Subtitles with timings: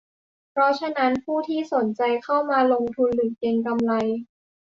[0.51, 3.93] เพราะฉะนั้นผู้ที่สนใจเข้ามาลงทุนหรือเก็งกำไร